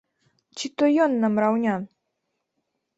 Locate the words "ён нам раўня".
1.07-1.75